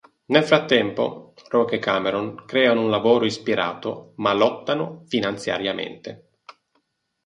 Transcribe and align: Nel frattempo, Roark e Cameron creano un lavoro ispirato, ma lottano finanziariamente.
Nel 0.31 0.43
frattempo, 0.43 1.35
Roark 1.49 1.73
e 1.73 1.77
Cameron 1.77 2.43
creano 2.47 2.81
un 2.81 2.89
lavoro 2.89 3.25
ispirato, 3.25 4.13
ma 4.15 4.33
lottano 4.33 5.03
finanziariamente. 5.05 6.29